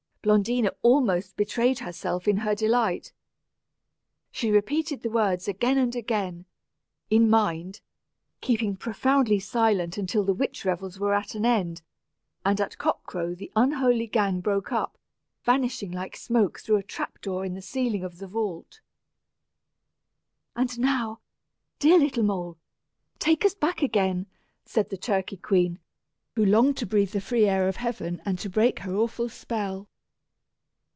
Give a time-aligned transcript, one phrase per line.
[0.31, 3.11] '"Blondina almost betrayed herself in her delight.
[4.29, 6.45] She repeated the words again and again,
[7.09, 7.81] in mind,
[8.39, 11.81] keeping profoundly silent until the witch revels were at an end;
[12.45, 14.95] and at cock crow the unholy gang broke up,
[15.43, 18.79] vanishing like smoke through a trap door in the ceiling of the vault.
[20.55, 21.21] "And now,
[21.79, 22.59] dear little mole,
[23.17, 24.27] take us back again,"
[24.65, 25.79] said the turkey queen,
[26.35, 29.87] who longed to breathe the free air of heaven and to break her awful spell.